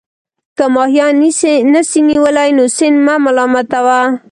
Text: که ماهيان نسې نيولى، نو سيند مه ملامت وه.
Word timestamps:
که 0.57 0.65
ماهيان 0.73 1.13
نسې 1.73 1.99
نيولى، 2.07 2.49
نو 2.57 2.63
سيند 2.77 2.97
مه 3.05 3.15
ملامت 3.25 3.71
وه. 3.85 3.99